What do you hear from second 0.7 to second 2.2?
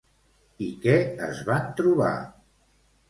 què es van trobar?